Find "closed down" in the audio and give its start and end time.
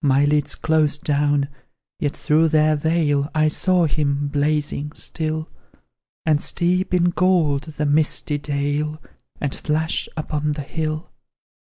0.54-1.50